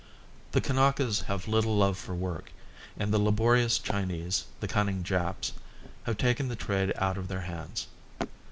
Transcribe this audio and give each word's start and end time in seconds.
The 0.53 0.61
Kanakas 0.61 1.25
have 1.25 1.47
little 1.47 1.77
love 1.77 1.95
for 1.95 2.15
work, 2.15 2.51
and 2.97 3.13
the 3.13 3.19
laborious 3.19 3.77
Chinese, 3.77 4.45
the 4.59 4.67
cunning 4.67 5.03
Japs, 5.03 5.53
have 6.05 6.17
taken 6.17 6.47
the 6.47 6.55
trade 6.55 6.91
out 6.95 7.19
of 7.19 7.27
their 7.27 7.41
hands. 7.41 7.85